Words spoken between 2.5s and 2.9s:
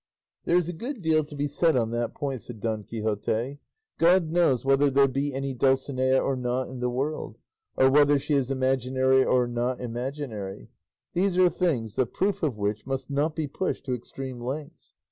Don